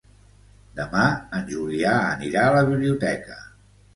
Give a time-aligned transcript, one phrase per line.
[0.79, 1.03] Demà
[1.39, 3.37] en Julià anirà a la biblioteca.